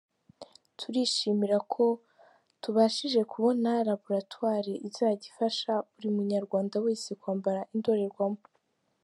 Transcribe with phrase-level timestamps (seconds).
[0.79, 1.85] Turishimira ko
[2.61, 8.43] tubashije kubona laboratoire izajya ifasha buri munyarwanda wese kwambara indorerwamo”.